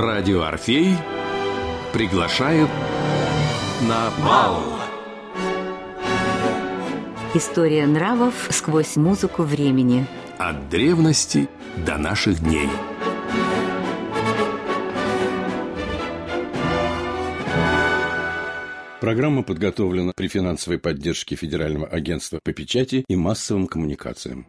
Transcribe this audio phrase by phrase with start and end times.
[0.00, 0.96] Радио Орфей
[1.92, 2.70] приглашает
[3.82, 4.62] на бал.
[7.34, 10.06] История нравов сквозь музыку времени.
[10.38, 11.50] От древности
[11.84, 12.70] до наших дней.
[19.02, 24.46] Программа подготовлена при финансовой поддержке Федерального агентства по печати и массовым коммуникациям.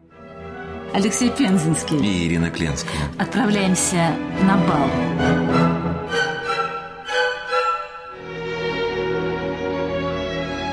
[0.94, 1.98] Алексей Пензенский.
[1.98, 2.92] И Ирина Кленская.
[3.18, 4.90] Отправляемся на бал.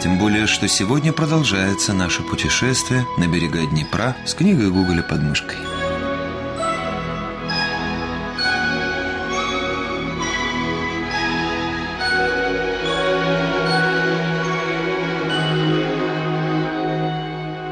[0.02, 5.58] Тем более, что сегодня продолжается наше путешествие на берега Днепра с книгой Гоголя под мышкой.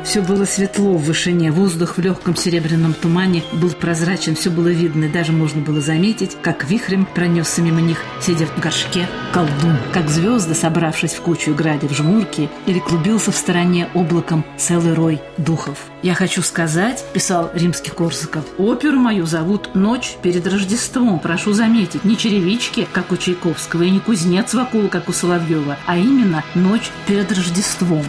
[0.08, 5.04] Все было светло в вышине, воздух в легком серебряном тумане был прозрачен, все было видно,
[5.04, 10.10] и даже можно было заметить, как вихрем пронесся мимо них, сидя в горшке, колдун, как
[10.10, 15.78] звезды, собравшись в кучу, играли в жмурки, или клубился в стороне облаком целый рой духов.
[16.04, 21.20] «Я хочу сказать»,— писал римский Корсаков, «оперу мою зовут «Ночь перед Рождеством».
[21.20, 25.98] Прошу заметить, не черевички, как у Чайковского, и не кузнец Вакула, как у Соловьева, а
[25.98, 28.06] именно «Ночь перед Рождеством».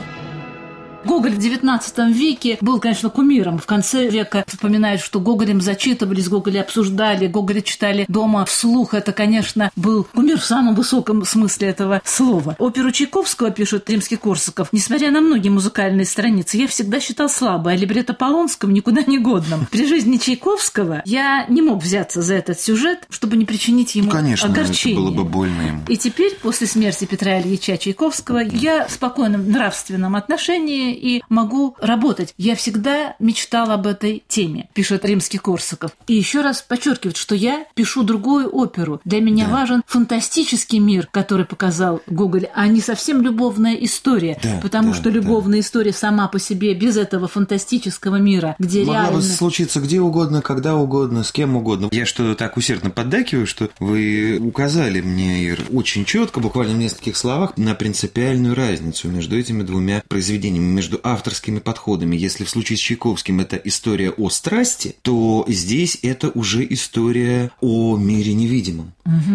[1.09, 3.59] Гоголь в XIX веке был, конечно, кумиром.
[3.59, 8.93] В конце века вспоминают, что Гоголем зачитывались, Гоголя обсуждали, Гоголя читали дома вслух.
[8.93, 12.57] Это, конечно, был кумир в самом высоком смысле этого слова.
[12.59, 17.77] Оперу Чайковского, пишет Римский Корсаков, несмотря на многие музыкальные страницы, я всегда считал слабой, а
[17.77, 19.67] либретто Полонского никуда не годным.
[19.71, 24.13] При жизни Чайковского я не мог взяться за этот сюжет, чтобы не причинить ему Ну,
[24.13, 24.93] конечно, огорчения.
[24.95, 25.81] это было бы больно ему.
[25.89, 32.35] И теперь, после смерти Петра Ильича Чайковского, я в спокойном нравственном отношении и могу работать.
[32.37, 35.93] Я всегда мечтал об этой теме, пишет Римский Корсаков.
[36.07, 39.01] И еще раз подчеркивает, что я пишу другую оперу.
[39.05, 39.53] Для меня Да.
[39.53, 44.39] важен фантастический мир, который показал Гоголь, а не совсем любовная история.
[44.43, 45.11] Да, потому да, что да.
[45.11, 49.17] любовная история сама по себе, без этого фантастического мира, где Могла реально...
[49.19, 51.89] бы случиться где угодно, когда угодно, с кем угодно.
[51.93, 57.17] Я что так усердно поддакиваю, что вы указали мне, Ир, очень четко, буквально в нескольких
[57.17, 62.17] словах, на принципиальную разницу между этими двумя произведениями, между авторскими подходами.
[62.17, 67.97] Если в случае с Чайковским это история о страсти, то здесь это уже история о
[67.97, 68.93] мире невидимом,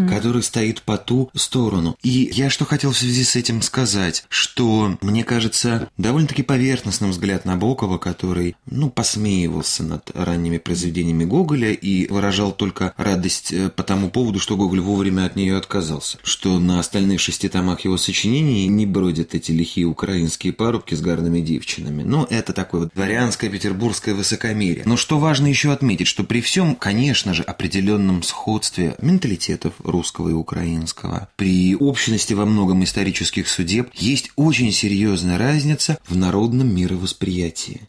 [0.10, 1.98] который стоит по ту сторону.
[2.02, 7.44] И я что хотел в связи с этим сказать, что, мне кажется, довольно-таки поверхностным взгляд
[7.44, 14.10] Набокова, который, ну, посмеивался над ранними произведениями Гоголя и выражал только радость э, по тому
[14.10, 18.86] поводу, что Гоголь вовремя от нее отказался, что на остальных шести томах его сочинений не
[18.86, 22.04] бродят эти лихие украинские парубки с гарными девчинами.
[22.04, 24.84] Ну, это такое вот дворянское петербургское высокомерие.
[24.86, 30.34] Но что важно еще отметить, что при всем, конечно же, определенном сходстве менталитетов русского и
[30.34, 37.82] украинского, при общности во многом исторических судеб, есть очень серьезная разница в народном мировосприятии.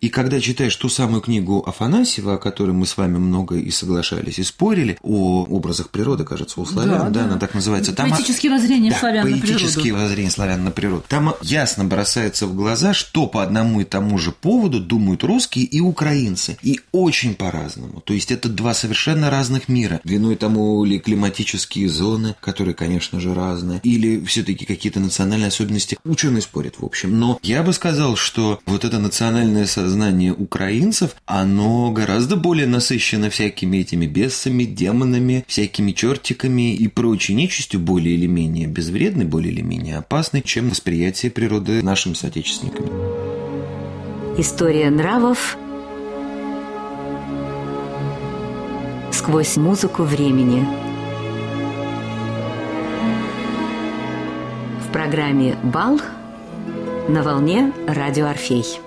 [0.00, 4.38] И когда читаешь ту самую книгу Афанасьева, о которой мы с вами много и соглашались,
[4.38, 7.92] и спорили, о образах природы, кажется, у славян, да, она так называется.
[7.92, 10.02] Там- Поэтические воззрения да, славян на поэтические природу.
[10.02, 11.04] воззрения славян на природу.
[11.08, 15.80] Там ясно бросается в глаза, что по одному и тому же поводу думают русские и
[15.80, 16.56] украинцы.
[16.62, 18.00] И очень по-разному.
[18.00, 20.00] То есть это два совершенно разных мира.
[20.04, 25.98] Виной тому ли климатические зоны, которые, конечно же, разные, или все-таки какие-то национальные особенности.
[26.04, 27.18] Ученые спорят, в общем.
[27.18, 33.78] Но я бы сказал, что вот это национальное сознание украинцев, оно гораздо более насыщено всякими
[33.78, 39.98] этими бесами, демонами, всякими чертиками и прочей нечистью, более или менее безвредной, более или менее
[39.98, 42.14] опасной, чем восприятие природы нашими
[42.64, 44.38] соотечественниками.
[44.38, 45.56] История нравов
[49.12, 50.66] сквозь музыку времени.
[54.86, 56.00] В программе «Бал»
[57.08, 58.83] на волне «Радио Орфей».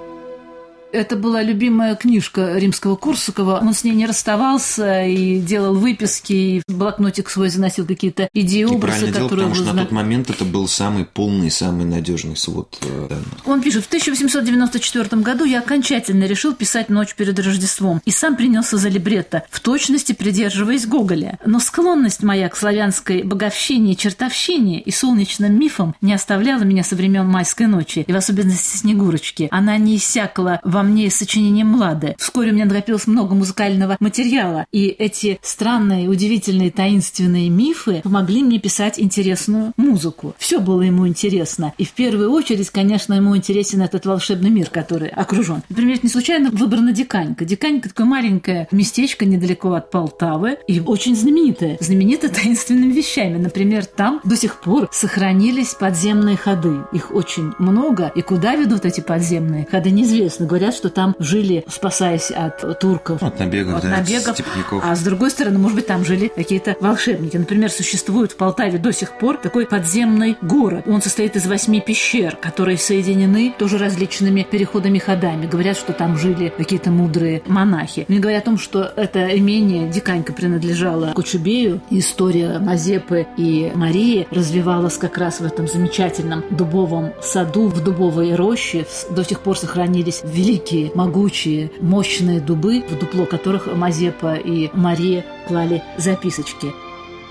[0.92, 3.60] Это была любимая книжка римского Курсакова.
[3.62, 8.62] Он с ней не расставался и делал выписки, и в блокнотик свой заносил какие-то идеи,
[8.62, 11.52] И образы, правильно делал, которые потому что вы на тот момент это был самый полный,
[11.52, 13.28] самый надежный свод э, данных.
[13.46, 18.78] Он пишет, в 1894 году я окончательно решил писать «Ночь перед Рождеством» и сам принялся
[18.78, 21.38] за либретто, в точности придерживаясь Гоголя.
[21.46, 26.96] Но склонность моя к славянской боговщине и чертовщине и солнечным мифам не оставляла меня со
[26.96, 29.48] времен майской ночи, и в особенности Снегурочки.
[29.52, 32.16] Она не иссякла в обо мне из сочинения «Млады».
[32.20, 38.60] Вскоре у меня накопилось много музыкального материала, и эти странные, удивительные, таинственные мифы помогли мне
[38.60, 40.36] писать интересную музыку.
[40.38, 41.74] Все было ему интересно.
[41.80, 45.64] И в первую очередь, конечно, ему интересен этот волшебный мир, который окружен.
[45.68, 47.44] Например, не случайно выбрана Диканька.
[47.44, 51.78] Диканька такое маленькое местечко недалеко от Полтавы и очень знаменитое.
[51.80, 53.38] Знаменито таинственными вещами.
[53.38, 56.82] Например, там до сих пор сохранились подземные ходы.
[56.94, 58.12] Их очень много.
[58.14, 60.46] И куда ведут эти подземные ходы, неизвестно.
[60.46, 63.22] Говорят, что там жили, спасаясь от турков.
[63.24, 64.36] От набегов, от да, набегов.
[64.36, 64.84] степняков.
[64.86, 67.38] А с другой стороны, может быть, там жили какие-то волшебники.
[67.38, 70.84] Например, существует в Полтаве до сих пор такой подземный город.
[70.88, 75.46] Он состоит из восьми пещер, которые соединены тоже различными переходами ходами.
[75.46, 78.06] Говорят, что там жили какие-то мудрые монахи.
[78.08, 81.82] Мне говорят о том, что это имение Диканька принадлежало Кочубею.
[81.90, 88.86] История Мазепы и Марии развивалась как раз в этом замечательном дубовом саду, в дубовой роще.
[89.10, 90.57] До сих пор сохранились великие,
[90.96, 96.74] могучие, мощные дубы, в дупло которых Мазепа и Мария клали записочки.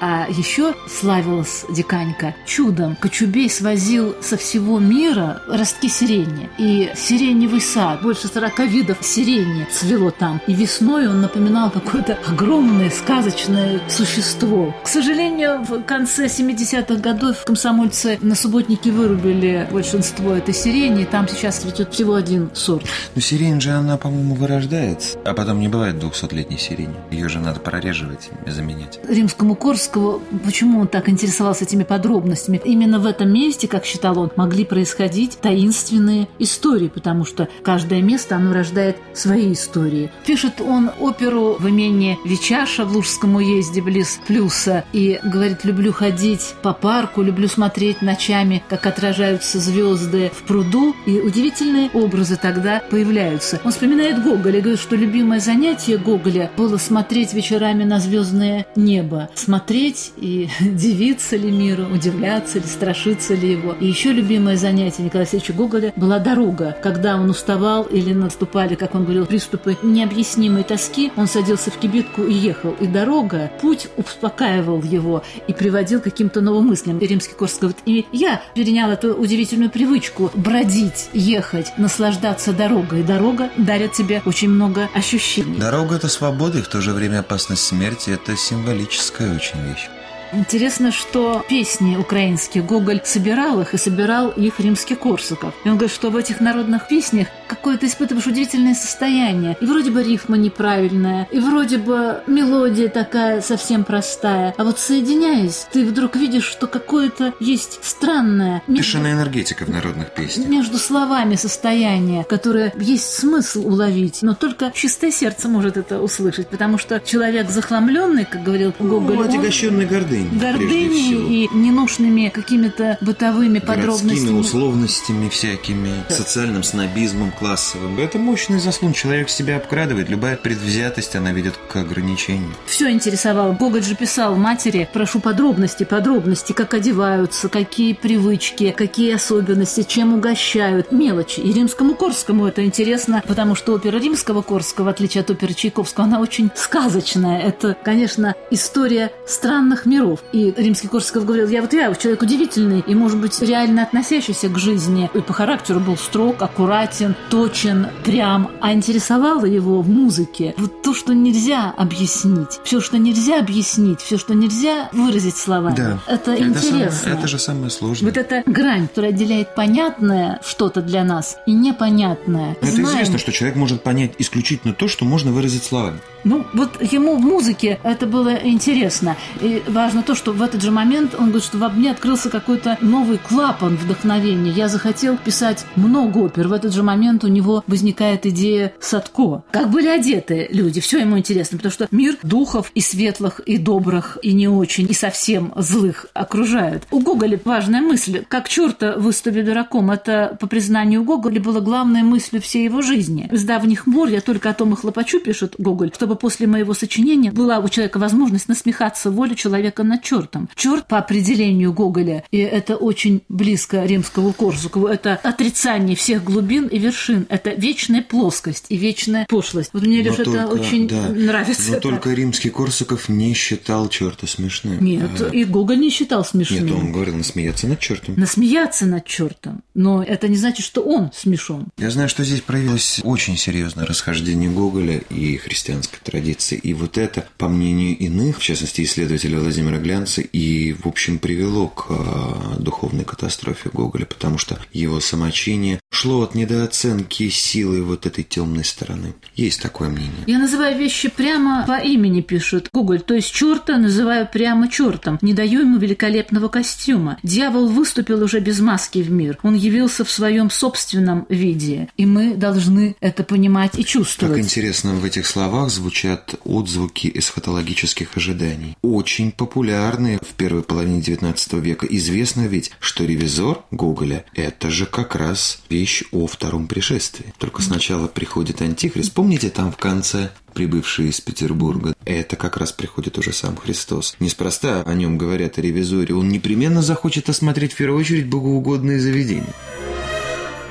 [0.00, 2.96] А еще славилась Диканька чудом.
[2.96, 6.50] Кочубей свозил со всего мира ростки сирени.
[6.58, 10.40] И сиреневый сад, больше 40 видов сирени цвело там.
[10.46, 14.74] И весной он напоминал какое-то огромное сказочное существо.
[14.84, 21.02] К сожалению, в конце 70-х годов комсомольцы на субботнике вырубили большинство этой сирени.
[21.02, 22.84] И там сейчас цветет всего один сорт.
[23.14, 25.18] Но сирень же, она, по-моему, вырождается.
[25.24, 26.94] А потом не бывает 200-летней сирени.
[27.10, 29.00] Ее же надо прореживать и заменять.
[29.08, 32.60] Римскому Корсу Достоевского, почему он так интересовался этими подробностями.
[32.64, 38.36] Именно в этом месте, как считал он, могли происходить таинственные истории, потому что каждое место,
[38.36, 40.10] оно рождает свои истории.
[40.26, 46.54] Пишет он оперу в имении Вичаша в Лужском уезде близ Плюса и говорит, люблю ходить
[46.62, 53.60] по парку, люблю смотреть ночами, как отражаются звезды в пруду, и удивительные образы тогда появляются.
[53.64, 59.28] Он вспоминает Гоголя и говорит, что любимое занятие Гоголя было смотреть вечерами на звездное небо,
[59.34, 63.74] смотреть смотреть и дивиться ли миру, удивляться ли, страшиться ли его.
[63.80, 66.76] И еще любимое занятие Николая Алексеевича Гоголя была дорога.
[66.82, 72.22] Когда он уставал или наступали, как он говорил, приступы необъяснимой тоски, он садился в кибитку
[72.22, 72.74] и ехал.
[72.80, 76.98] И дорога, путь успокаивал его и приводил к каким-то новым мыслям.
[76.98, 83.02] И Римский Корсаков говорит, и я перенял эту удивительную привычку бродить, ехать, наслаждаться дорогой.
[83.02, 85.58] Дорога дарит тебе очень много ощущений.
[85.58, 89.88] Дорога– это свобода, и в то же время опасность смерти– это символическая очень вещь.
[90.32, 95.54] Интересно, что песни украинские Гоголь собирал их и собирал их римский Корсаков.
[95.64, 99.56] И он говорит, что в этих народных песнях какое-то испытываешь удивительное состояние.
[99.60, 104.54] И вроде бы рифма неправильная, и вроде бы мелодия такая совсем простая.
[104.56, 108.62] А вот соединяясь, ты вдруг видишь, что какое-то есть странное...
[108.68, 110.46] Тишина энергетика в народных песнях.
[110.48, 116.78] Между словами состояние, которое есть смысл уловить, но только чистое сердце может это услышать, потому
[116.78, 119.16] что человек захламленный, как говорил Гоголь...
[119.16, 124.38] Ну, отягощенный гордыней гордыней и ненужными какими-то бытовыми подробностями.
[124.38, 127.98] условностями всякими, социальным снобизмом классовым.
[127.98, 128.92] Это мощный заслон.
[128.92, 130.08] Человек себя обкрадывает.
[130.08, 132.54] Любая предвзятость, она ведет к ограничению.
[132.66, 133.52] Все интересовало.
[133.52, 140.92] Гоголь же писал матери, прошу подробности, подробности, как одеваются, какие привычки, какие особенности, чем угощают.
[140.92, 141.40] Мелочи.
[141.40, 146.06] И римскому Корскому это интересно, потому что опера римского Корского, в отличие от оперы Чайковского,
[146.06, 147.40] она очень сказочная.
[147.40, 150.20] Это, конечно, история странных миров.
[150.32, 154.58] И римский Корсаков говорил, я вот я человек удивительный и, может быть, реально относящийся к
[154.58, 155.10] жизни.
[155.14, 158.50] И по характеру был строг, аккуратен, точен, прям.
[158.60, 162.60] А интересовало его в музыке вот то, что нельзя объяснить.
[162.64, 165.76] Все, что нельзя объяснить, все, что нельзя выразить словами.
[165.76, 165.98] Да.
[166.06, 166.90] Это, это интересно.
[166.90, 168.10] Самое, это же самое сложное.
[168.10, 172.56] Вот эта грань, которая отделяет понятное что-то для нас и непонятное.
[172.60, 175.98] Но это известно, что человек может понять исключительно то, что можно выразить словами.
[176.24, 179.16] Ну, вот ему в музыке это было интересно.
[179.40, 182.78] И важно то, что в этот же момент он говорит, что во мне открылся какой-то
[182.80, 184.50] новый клапан вдохновения.
[184.50, 186.48] Я захотел писать много опер.
[186.48, 189.44] В этот же момент у него возникает идея Садко.
[189.50, 194.18] Как были одеты люди, все ему интересно, потому что мир духов и светлых, и добрых,
[194.22, 196.84] и не очень, и совсем злых окружают.
[196.90, 198.24] У Гоголя важная мысль.
[198.28, 203.28] Как черта выступи дураком, это, по признанию Гоголя, было главной мыслью всей его жизни.
[203.32, 207.32] С давних пор я только о том и хлопочу, пишет Гоголь, чтобы после моего сочинения
[207.32, 210.48] была у человека возможность насмехаться волю человека над чертом.
[210.54, 216.78] Черт по определению Гоголя, и это очень близко римскому Корсакову, это отрицание всех глубин и
[216.78, 219.70] вершин машин– это вечная плоскость и вечная пошлость.
[219.72, 221.08] Вот мне, Леша, это очень да.
[221.08, 221.70] нравится.
[221.70, 221.80] Но это.
[221.80, 224.82] только римский Корсаков не считал черта смешным.
[224.84, 226.66] Нет, А, и Гоголь не считал смешным.
[226.66, 228.14] Нет, он говорил насмеяться над чертом.
[228.16, 229.62] Насмеяться над чертом.
[229.74, 231.68] Но это не значит, что он смешон.
[231.78, 236.58] Я знаю, что здесь проявилось очень серьезное расхождение Гоголя и христианской традиции.
[236.58, 241.68] И вот это, по мнению иных, в частности, исследователя Владимира Глянца, и, в общем, привело
[241.68, 248.22] к э, духовной катастрофе Гоголя, потому что его самочиние шло от недооценки силы вот этой
[248.22, 249.14] темной стороны.
[249.34, 250.24] Есть такое мнение.
[250.26, 253.00] Я называю вещи прямо по имени, пишет Гоголь.
[253.00, 255.18] То есть черта называю прямо чертом.
[255.22, 257.18] Не даю ему великолепного костюма.
[257.22, 259.38] Дьявол выступил уже без маски в мир.
[259.42, 261.88] Он явился в своем собственном виде.
[261.96, 264.38] И мы должны это понимать и Как чувствовать.
[264.38, 268.76] интересно, в этих словах звучат отзвуки эсхатологических ожиданий.
[268.82, 271.86] Очень популярные в первой половине XIX века.
[271.88, 277.32] Известно ведь, что ревизор Гоголя– это же как раз вещь о втором пришествии.
[277.38, 279.12] Только сначала приходит Антихрист.
[279.12, 281.94] Помните там в конце прибывший из Петербурга.
[282.04, 284.16] Это как раз приходит уже сам Христос.
[284.20, 286.14] Неспроста о нем говорят о ревизоре.
[286.14, 289.54] Он непременно захочет осмотреть в первую очередь богоугодные заведения.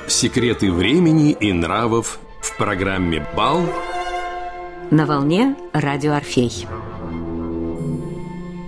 [0.08, 3.62] Секреты времени и нравов в программе «Бал»
[4.90, 6.64] На волне радио Орфей.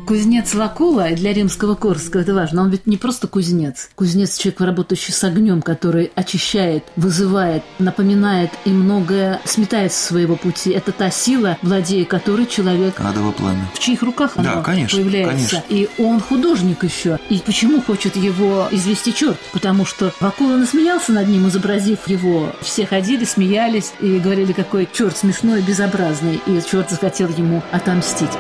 [0.09, 2.63] Кузнец Лакула для римского Корского это важно.
[2.63, 3.91] Он ведь не просто кузнец.
[3.95, 10.71] Кузнец– человек, работающий с огнем, который очищает, вызывает, напоминает и многое сметает со своего пути.
[10.71, 13.69] Это та сила, владея которой человек Адово пламя.
[13.75, 15.57] в чьих руках Да, оно конечно, появляется.
[15.61, 15.63] конечно.
[15.69, 17.19] И он художник еще.
[17.29, 19.37] И почему хочет его извести черт?
[19.53, 22.55] Потому что Вакула насмеялся над ним, изобразив его.
[22.63, 26.41] Все ходили, смеялись и говорили, какой черт смешной и безобразный.
[26.47, 28.33] И черт захотел ему отомстить.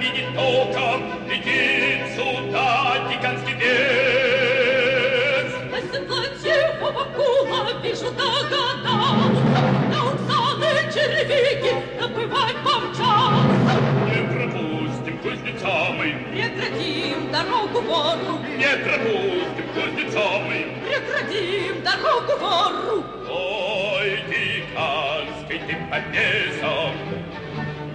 [0.00, 5.50] Видит током, летит сюда тиканский бес.
[5.76, 9.42] Оседлайте Вакула, вижу догадался,
[9.90, 13.72] на уксаны черевики добывать помчался.
[14.06, 20.58] Не пропустим кузнеца мы, Прекратим дорогу вору, не пропустим кузнеца мы.
[20.86, 23.04] прекратим дорогу вору.
[23.28, 26.94] Ой, диканский ты по бесам,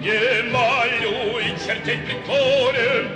[0.00, 0.20] не
[0.52, 3.10] молюй чертей притворен,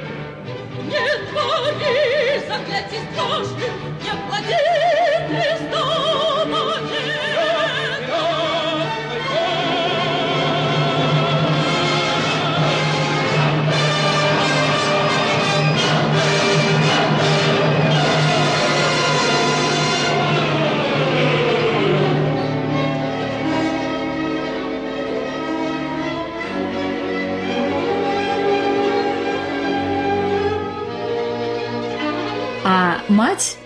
[0.87, 5.70] Не твори заклятий страшных, не плоди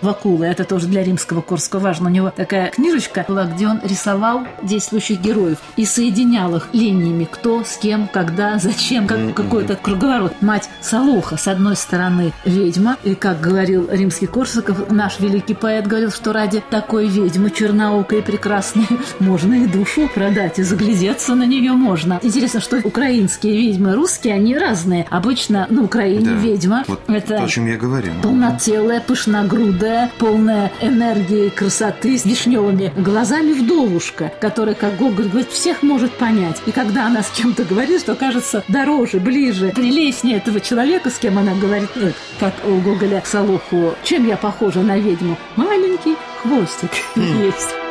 [0.05, 4.47] Вакулы, это тоже для римского Корского важно, у него такая книжечка была, где он рисовал
[4.63, 10.33] действующих героев и соединял их линиями, кто, с кем, когда, зачем, как какой-то круговорот.
[10.41, 16.11] Мать Салоха, с одной стороны, ведьма, и, как говорил римский Корсаков, наш великий поэт говорил,
[16.11, 18.87] что ради такой ведьмы черноокой и прекрасной
[19.19, 22.19] можно и душу продать, и заглядеться на нее можно.
[22.21, 25.05] Интересно, что украинские ведьмы русские, они разные.
[25.09, 26.31] Обычно на Украине Да.
[26.33, 28.13] ведьма Вот это то, о чем я говорил.
[28.21, 35.83] полнотелая, пышногрудая, полная энергии и красоты, с вишневыми глазами вдовушка, которая, как Гоголь говорит, всех
[35.83, 36.61] может понять.
[36.65, 41.37] И когда она с кем-то говорит, что кажется дороже, ближе, прелестнее этого человека, с кем
[41.37, 45.37] она говорит, ну, как у Гоголя к Солоху, чем я похожа на ведьму?
[45.55, 47.84] Маленький хвостик есть.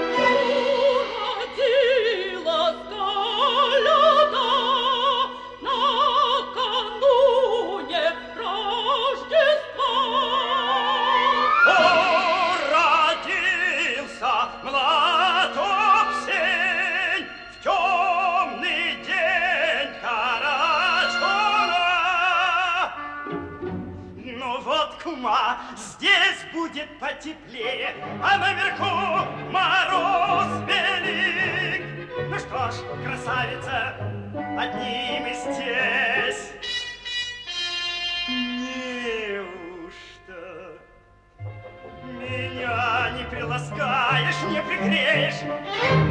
[44.51, 45.43] Не пригреешь,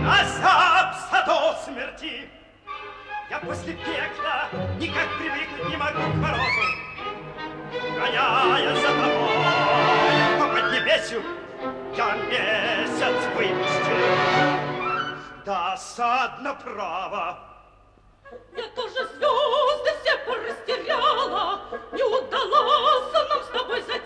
[0.02, 2.30] Назапся до смерти.
[3.30, 6.64] Я после пекла никак привыкнуть не могу к морозу.
[8.00, 11.22] Гоняя за тобой по поднебесью,
[11.96, 14.74] я месяц выпустил.
[15.46, 17.40] Досадно право.
[18.56, 21.62] Я тоже звезды все порастеряла,
[21.92, 23.13] Не удалась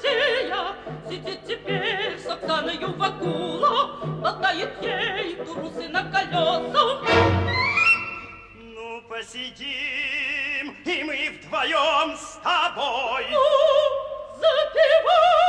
[0.07, 0.75] затея.
[1.09, 7.03] Сидит теперь с Оксаною Вакула, Болтает ей турусы на колесах.
[8.55, 13.25] Ну, посидим, и мы вдвоем с тобой.
[13.31, 13.45] Ну,
[14.35, 15.46] запевай,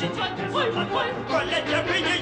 [0.00, 2.17] ой, защитите, ой, ой, коля, не выедете.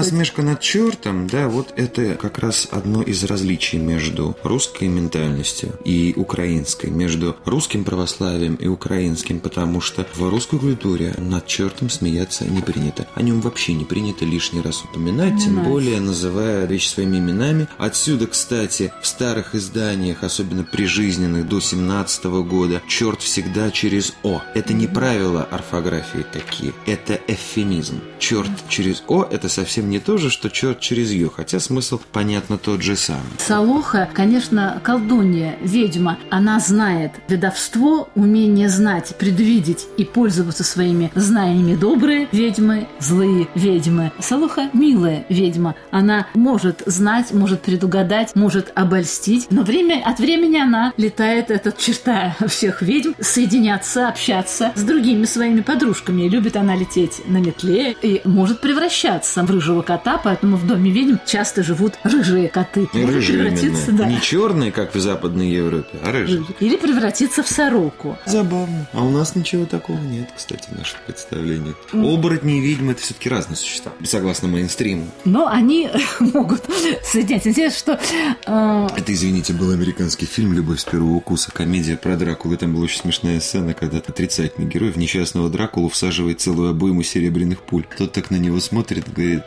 [0.00, 6.14] Насмешка над чертом, да, вот это как раз одно из различий между русской ментальностью и
[6.16, 12.62] украинской, между русским православием и украинским, потому что в русской культуре над чертом смеяться не
[12.62, 13.06] принято.
[13.14, 17.68] О нем вообще не принято лишний раз упоминать, тем более называя вещи своими именами.
[17.76, 24.40] Отсюда, кстати, в старых изданиях, особенно прижизненных до 17 года, черт всегда через О.
[24.54, 28.00] Это не правила орфографии такие, это эвфемизм.
[28.18, 32.56] Черт через О– это совсем не то же, что черт через Ё, хотя смысл, понятно,
[32.56, 33.20] тот же самый.
[33.38, 36.18] Солоха, конечно, колдунья, ведьма.
[36.30, 44.12] Она знает ведовство, умение знать, предвидеть и пользоваться своими знаниями добрые ведьмы, злые ведьмы.
[44.20, 45.74] Солоха милая ведьма.
[45.90, 52.36] Она может знать, может предугадать, может обольстить, но время от времени она летает, это черта
[52.46, 56.28] всех ведьм, соединяться, общаться с другими своими подружками.
[56.28, 61.16] Любит она лететь на метле и может превращаться в рыжего кота, поэтому в доме ведьм
[61.26, 62.88] часто живут рыжие коты.
[62.92, 63.98] Рыжие превратиться, именно.
[63.98, 64.08] да.
[64.08, 66.44] Не черные, как в Западной Европе, а рыжие.
[66.60, 68.18] Или превратиться в сороку.
[68.26, 68.88] Забавно.
[68.92, 71.76] А у нас ничего такого нет, кстати, в наших представлениях.
[71.92, 75.06] Оборотни и ведьмы– это все-таки разные существа, согласно мейнстриму.
[75.24, 75.90] Но они
[76.20, 76.62] могут
[77.04, 77.46] соединять.
[77.46, 78.00] Интересно, что
[78.46, 82.54] э, Это, извините, был американский фильм «Любовь с первого укуса», комедия про Дракулу.
[82.54, 87.02] И Там была очень смешная сцена, когда отрицательный герой в несчастного Дракулу всаживает целую обойму
[87.02, 87.84] серебряных пуль.
[87.96, 89.42] Тот так на него смотрит и говорит,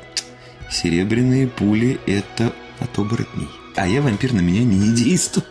[0.73, 3.62] серебряные пули– это от оборотней.
[3.75, 5.45] А я вампир на меня не действую.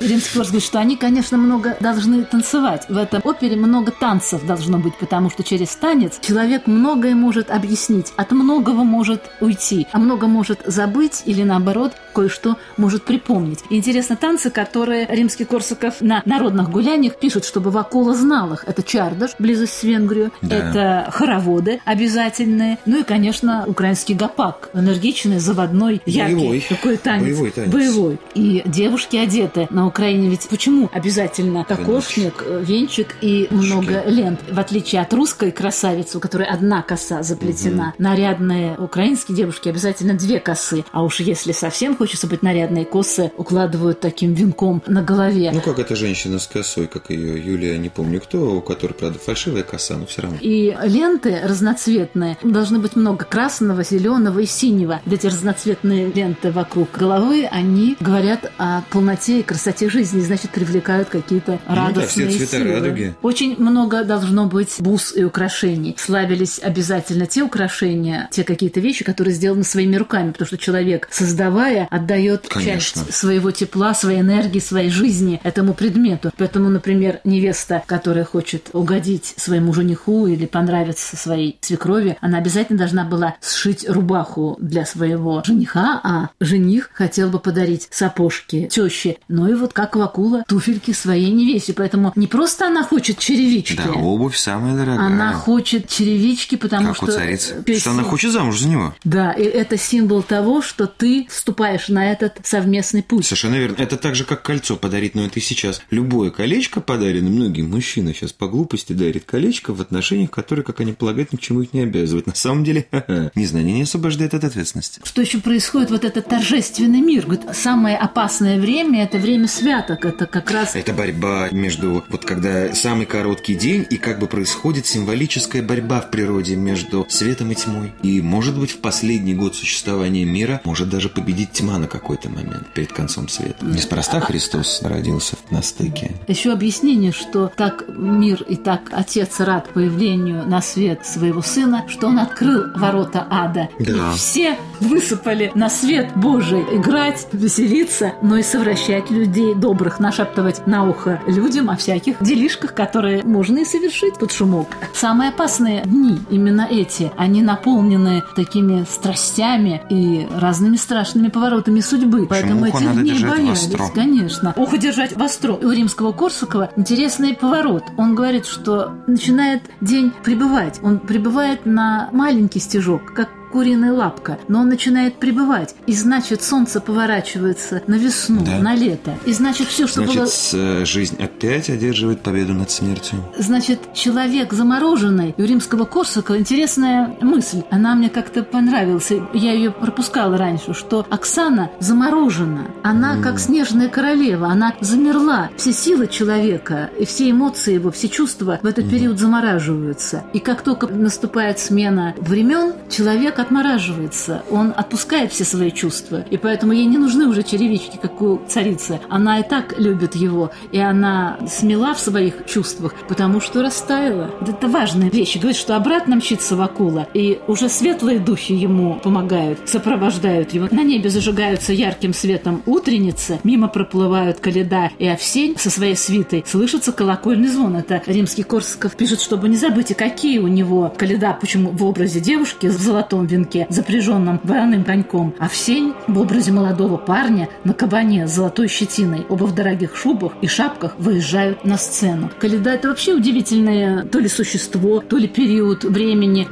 [0.00, 2.86] Римский говорит, что они, конечно, много должны танцевать.
[2.88, 8.12] В этом опере много танцев должно быть, потому что через танец человек многое может объяснить,
[8.16, 13.60] от многого может уйти, а много может забыть или, наоборот, кое-что может припомнить.
[13.70, 18.64] И интересно, танцы, которые римский Корсаков на народных гуляниях пишет, чтобы Вакула знал их.
[18.66, 20.56] Это чардаш, близость с Венгрию, Да.
[20.56, 26.34] это хороводы обязательные, ну и, конечно, украинский гапак, энергичный, заводной, яркий.
[26.34, 26.66] Боевой.
[26.68, 27.22] Такой танец.
[27.22, 27.72] Боевой танец.
[27.72, 28.18] Боевой.
[28.34, 30.28] И девушки одеты на Украине.
[30.28, 34.40] Ведь почему обязательно кокошник, э, венчик и много лент?
[34.50, 40.40] В отличие от русской красавицы, у которой одна коса заплетена, нарядные украинские девушки обязательно две
[40.40, 40.84] косы.
[40.92, 45.50] А уж если совсем хочется быть нарядной, косы укладывают таким венком на голове.
[45.52, 49.18] Ну, как эта женщина с косой, как ее Юлия, не помню кто, у которой, правда,
[49.18, 50.38] фальшивая коса, но все равно.
[50.40, 52.38] И ленты разноцветные.
[52.42, 55.00] Должно быть много красного, зеленого и синего.
[55.04, 61.08] Вот Эти разноцветные ленты вокруг головы, они говорят о полноте и красоте жизни, значит, привлекают
[61.08, 62.72] какие-то Ну да, радостные все цвета силы.
[62.74, 63.14] радуги.
[63.22, 65.96] Очень много должно быть бус и украшений.
[65.98, 71.86] Славились обязательно те украшения, те какие-то вещи, которые сделаны своими руками, потому что человек, создавая,
[71.90, 73.04] отдает Конечно.
[73.04, 76.30] часть своего тепла, своей энергии, своей жизни этому предмету.
[76.36, 83.04] Поэтому, например, невеста, которая хочет угодить своему жениху или понравиться своей свекрови, она обязательно должна
[83.04, 89.16] была сшить рубаху для своего жениха, а жених хотел бы подарить сапожки теще.
[89.28, 91.72] Ну и вот как Вакула туфельки своей невесте.
[91.72, 95.06] Поэтому не просто она хочет черевички, Да, обувь самая дорогая.
[95.06, 97.06] она хочет черевички, потому как что...
[97.06, 97.62] у царицы.
[97.64, 98.94] песня- Что она хочет замуж за него.
[99.04, 103.24] Да, и это символ того, что ты вступаешь на этот совместный путь.
[103.26, 103.76] Совершенно верно.
[103.78, 105.82] Это так же, как кольцо подарить, но это и сейчас.
[105.90, 110.92] Любое колечко подарено, многие мужчины сейчас по глупости дарят колечко в отношениях, которые, как они
[110.92, 112.26] полагают, ни к чему их не обязывают.
[112.26, 112.86] На самом деле,
[113.34, 115.00] незнание не освобождает от ответственности.
[115.04, 117.21] Что еще происходит вот этот торжественный мир?
[117.26, 120.04] Говорит, самое опасное время– это время святок.
[120.04, 124.86] Это как раз Это борьба между, вот когда самый короткий день, и как бы происходит
[124.86, 127.92] символическая борьба в природе между светом и тьмой.
[128.02, 132.66] И, может быть, в последний год существования мира может даже победить тьма на какой-то момент
[132.74, 133.64] перед концом света.
[133.64, 136.12] Неспроста Христос родился на стыке.
[136.26, 142.08] еще объяснение, что так мир и так Отец рад появлению на свет своего Сына, что
[142.08, 143.68] Он открыл ворота ада.
[143.78, 144.12] Да.
[144.12, 150.88] И все высыпали на свет Божий играть, веселиться, но и совращать людей добрых, нашептывать на
[150.88, 154.68] ухо людям о всяких делишках, которые можно и совершить под шумок.
[154.94, 162.26] Самые опасные дни, именно эти, они наполнены такими страстями и разными страшными поворотами судьбы.
[162.28, 163.84] Поэтому этих надо дней боялись, востро.
[163.94, 164.54] конечно.
[164.56, 165.54] Ухо держать востро.
[165.54, 167.84] У римского Корсакова интересный поворот.
[167.96, 170.80] Он говорит, что начинает день прибывать.
[170.82, 175.74] Он прибывает на маленький стежок, как куриная лапка, но он начинает прибывать.
[175.86, 178.58] И значит, солнце поворачивается на весну, Да.
[178.58, 179.14] на лето.
[179.26, 180.12] И значит, все, что было...
[180.26, 183.18] Значит, э, жизнь опять одерживает победу над смертью.
[183.38, 185.34] Значит, человек замороженный.
[185.36, 187.62] У римского Корсакова интересная мысль.
[187.70, 189.10] Она мне как-то понравилась.
[189.34, 192.66] Я ее пропускала раньше, что Оксана заморожена.
[192.82, 194.48] Она как снежная королева.
[194.48, 195.50] Она замерла.
[195.56, 200.24] Все силы человека и все эмоции его, все чувства в этот период замораживаются.
[200.32, 204.42] И как только наступает смена времен, человек отмораживается.
[204.50, 206.24] Он отпускает все свои чувства.
[206.30, 209.00] И поэтому ей не нужны уже черевички, как у царицы.
[209.08, 210.50] Она и так любит его.
[210.70, 214.30] И она смела в своих чувствах, потому что растаяла.
[214.40, 215.36] Это важная вещь.
[215.36, 217.06] Говорит, что обратно мчится Вакула.
[217.14, 220.68] И уже светлые духи ему помогают, сопровождают его.
[220.70, 223.40] На небе зажигаются ярким светом утренницы.
[223.44, 226.44] Мимо проплывают Каледа и Овсень со своей свитой.
[226.46, 227.76] Слышится колокольный звон.
[227.76, 232.20] Это римский Корсаков пишет, чтобы не забыть, и какие у него Каледа, почему в образе
[232.20, 235.34] девушки в золотом венке, запряженном вороным коньком.
[235.38, 239.26] Овсень в образе молодого парня на кабане с золотой щетиной.
[239.28, 242.30] Оба в дорогих шубах и шапках выезжают на сцену.
[242.38, 246.46] Каледа– это вообще удивительное то ли существо, то ли период времени.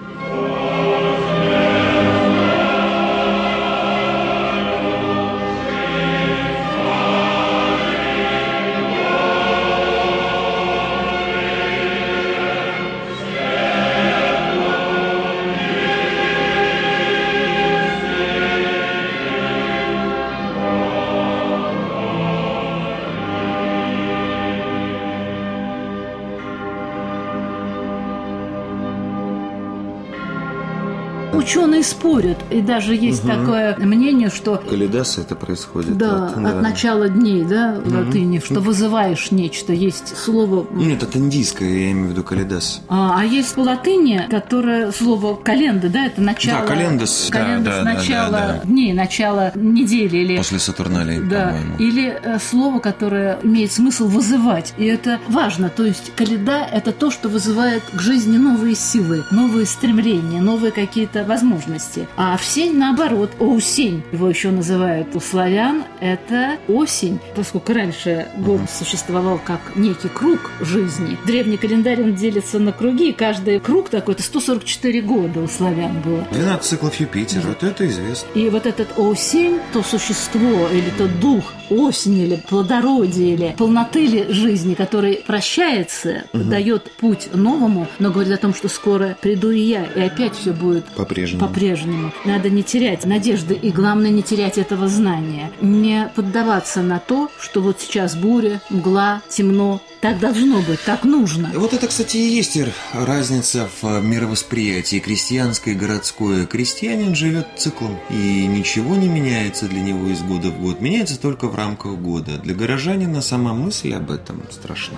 [31.40, 35.96] Ученые спорят, и даже есть такое мнение, что Калидас это происходит.
[35.96, 39.72] да, от- от начала дней, да, в латыни, что вызываешь нечто.
[39.72, 42.82] Есть слово Нет, это индийское, я имею в виду калидас.
[42.88, 46.60] А, а есть по латыни, которое слово календа, да, это начало...
[46.60, 48.68] Да, календас, да, календас, да, да, начало да, да.
[48.68, 50.36] дней, начало недели или...
[50.36, 51.76] После Сатурналей, Да, по-моему.
[51.78, 54.74] или э, слово, которое имеет смысл вызывать.
[54.76, 55.68] И это важно.
[55.70, 61.24] То есть каледа– это то, что вызывает к жизни новые силы, новые стремления, новые какие-то
[61.30, 62.08] возможности.
[62.16, 67.20] А всень, наоборот, оусень, его еще называют у славян, это осень.
[67.36, 73.12] Поскольку раньше год существовал как некий круг жизни, древний календарь он делится на круги, и
[73.12, 76.26] каждый круг такой– это 144 года у славян было.
[76.32, 78.26] 12 циклов Юпитера, вот это известно.
[78.34, 84.26] И вот этот осень, то существо или тот дух осени или плодородия или полноты ли
[84.32, 89.84] жизни, который прощается, дает путь новому, но говорит о том, что скоро приду и я,
[89.84, 90.84] и опять все будет
[91.20, 91.40] По-прежнему.
[91.40, 92.12] по-прежнему.
[92.24, 95.50] Надо не терять надежды и, главное, не терять этого знания.
[95.60, 99.80] Не поддаваться на то, что вот сейчас буря, мгла, темно.
[100.00, 101.52] Так должно быть, так нужно.
[101.54, 102.58] Вот это, кстати, и есть
[102.94, 106.46] разница в мировосприятии крестьянской и городское.
[106.46, 110.80] Крестьянин живет циклом, и ничего не меняется для него из года в год.
[110.80, 112.38] Меняется только в рамках года.
[112.38, 114.96] Для горожанина сама мысль об этом страшна.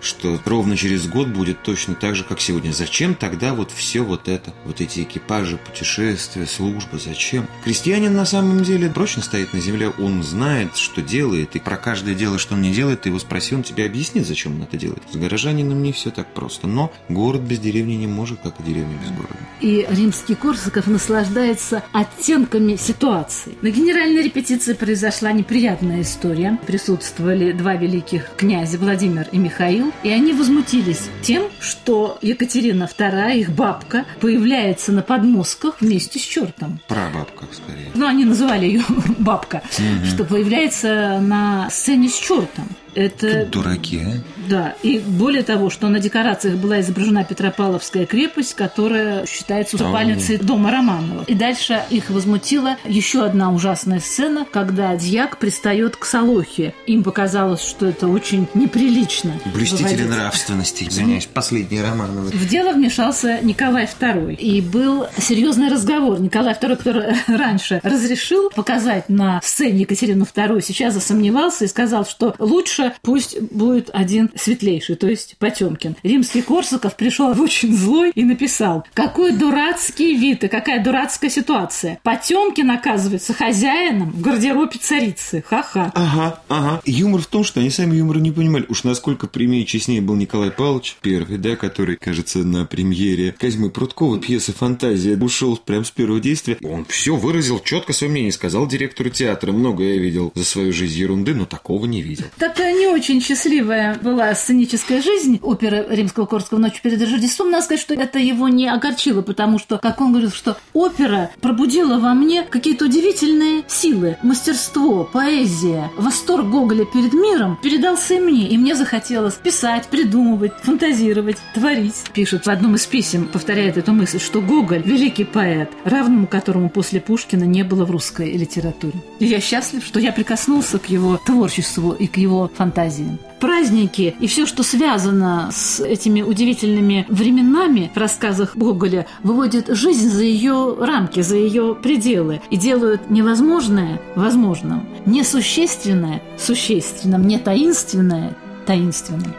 [0.00, 2.70] Что ровно через год будет точно так же, как сегодня.
[2.70, 4.54] Зачем тогда вот все вот это?
[4.64, 7.48] Вот эти экипажи, путешествия, службы, зачем?
[7.64, 9.88] Крестьянин на самом деле прочно стоит на земле.
[9.98, 11.56] Он знает, что делает.
[11.56, 14.35] И про каждое дело, что он не делает, ты его спроси, он тебе объяснит, зачем
[14.44, 15.02] он это делает.
[15.10, 16.66] С горожанином не все так просто.
[16.66, 19.34] Но город без деревни не может, как и деревня без города.
[19.60, 23.54] И римский Корсаков наслаждается оттенками ситуации.
[23.62, 26.58] На генеральной репетиции произошла неприятная история.
[26.66, 33.50] Присутствовали два великих князя, Владимир и Михаил, и они возмутились тем, что Екатерина II, их
[33.50, 36.80] бабка, появляется на подмостках вместе с чертом.
[36.88, 37.90] Прабабка, скорее.
[37.94, 38.84] Ну, они называли ее
[39.18, 39.62] бабка,
[40.04, 42.68] что появляется на сцене с чертом.
[42.96, 44.35] Это Дураки, а?
[44.48, 50.70] Да, и более того, что на декорациях была изображена Петропавловская крепость, которая считается усыпальницей дома
[50.70, 51.28] Романовых.
[51.28, 56.74] И дальше их возмутила еще одна ужасная сцена, когда дьяк пристает к Солохе.
[56.86, 59.32] Им показалось, что это очень неприлично.
[59.46, 60.08] Блюстители выводить.
[60.08, 60.84] нравственности.
[60.84, 62.10] Извиняюсь, последний роман.
[62.16, 64.34] В дело вмешался Николай II.
[64.34, 66.20] И был серьезный разговор.
[66.20, 72.34] Николай II, который раньше разрешил показать на сцене Екатерину II, сейчас засомневался и сказал, что
[72.38, 75.96] лучше пусть будет один светлейший, то есть Потемкин.
[76.02, 81.98] Римский Корсаков пришел очень злой и написал, какой дурацкий вид и какая дурацкая ситуация.
[82.02, 85.42] Потемкин оказывается хозяином в гардеробе царицы.
[85.46, 85.92] Ха-ха.
[85.94, 86.82] Ага, ага.
[86.84, 88.66] Юмор в том, что они сами юмора не понимали.
[88.68, 93.70] Уж насколько прямее и честнее был Николай Павлович первый, да, который, кажется, на премьере Козьмы
[93.70, 96.56] Прудкова пьесы «Фантазия» ушел прям с первого действия.
[96.62, 99.52] Он все выразил четко свое мнение, сказал директору театра.
[99.52, 102.26] Много я видел за свою жизнь ерунды, но такого не видел.
[102.38, 107.50] Такая не очень счастливая была сценическая жизнь оперы Римского Корского «Ночь перед Рождеством».
[107.50, 111.98] Надо сказать, что это его не огорчило, потому что, как он говорил, что опера пробудила
[111.98, 118.58] во мне какие-то удивительные силы, мастерство, поэзия, восторг Гоголя перед миром передался и мне, и
[118.58, 122.04] мне захотелось писать, придумывать, фантазировать, творить.
[122.12, 127.00] Пишет в одном из писем, повторяет эту мысль, что Гоголь– великий поэт, равному которому после
[127.00, 128.94] Пушкина не было в русской литературе.
[129.18, 133.18] И я счастлив, что я прикоснулся к его творчеству и к его фантазиям.
[133.40, 140.22] Праздники и все, что связано с этими удивительными временами в рассказах Гоголя, выводят жизнь за
[140.22, 149.34] ее рамки, за ее пределы и делают невозможное возможным, несущественное существенным, не таинственное таинственным.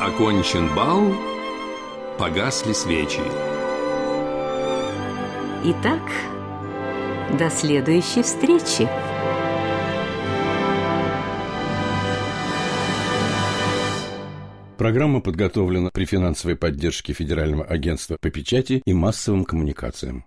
[0.00, 1.14] Окончен бал,
[2.18, 3.20] погасли свечи.
[5.64, 6.00] Итак,
[7.38, 8.88] до следующей встречи.
[14.82, 20.24] Программа подготовлена при финансовой поддержке Федерального агентства по печати и массовым коммуникациям.